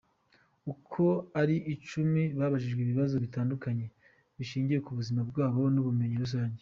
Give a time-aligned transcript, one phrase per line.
[0.73, 1.03] Uko
[1.41, 3.85] ari icumi babajijwe ibibazo bitandukanye
[4.37, 6.59] bishingiye ku buzima bwabo, n’ubumenyi rusange.